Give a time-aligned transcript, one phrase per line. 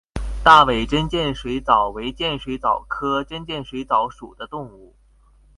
[0.43, 4.95] 大尾真剑水蚤为剑水蚤科真剑水蚤属的动物。